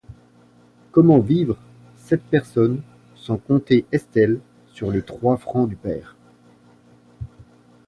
Comment 0.91 1.19
vivre, 1.19 1.59
sept 1.95 2.23
personnes, 2.23 2.81
sans 3.15 3.37
compter 3.37 3.85
Estelle, 3.91 4.39
sur 4.73 4.89
les 4.89 5.03
trois 5.03 5.37
francs 5.37 5.69
du 5.69 5.75
père? 5.75 6.15